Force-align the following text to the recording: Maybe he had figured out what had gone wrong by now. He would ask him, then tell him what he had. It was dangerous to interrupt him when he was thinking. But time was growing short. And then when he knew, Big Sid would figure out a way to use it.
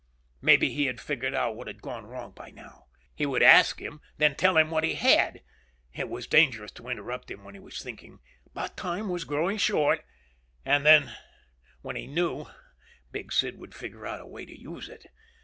Maybe 0.41 0.71
he 0.73 0.87
had 0.87 0.99
figured 0.99 1.35
out 1.35 1.55
what 1.55 1.67
had 1.67 1.83
gone 1.83 2.07
wrong 2.07 2.31
by 2.31 2.49
now. 2.49 2.87
He 3.13 3.27
would 3.27 3.43
ask 3.43 3.77
him, 3.79 4.01
then 4.17 4.33
tell 4.33 4.57
him 4.57 4.71
what 4.71 4.83
he 4.83 4.95
had. 4.95 5.43
It 5.93 6.09
was 6.09 6.25
dangerous 6.25 6.71
to 6.71 6.87
interrupt 6.89 7.29
him 7.29 7.43
when 7.43 7.53
he 7.53 7.59
was 7.59 7.83
thinking. 7.83 8.17
But 8.51 8.75
time 8.75 9.09
was 9.09 9.25
growing 9.25 9.57
short. 9.57 10.03
And 10.65 10.87
then 10.87 11.15
when 11.83 11.95
he 11.97 12.07
knew, 12.07 12.47
Big 13.11 13.31
Sid 13.31 13.59
would 13.59 13.75
figure 13.75 14.07
out 14.07 14.19
a 14.21 14.25
way 14.25 14.43
to 14.43 14.59
use 14.59 14.89
it. 14.89 15.05